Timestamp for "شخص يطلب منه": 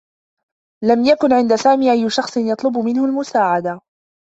2.09-3.05